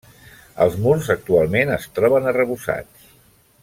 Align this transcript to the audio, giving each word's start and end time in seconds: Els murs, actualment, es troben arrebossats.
Els 0.65 0.77
murs, 0.85 1.09
actualment, 1.15 1.75
es 1.77 1.87
troben 1.99 2.29
arrebossats. 2.35 3.11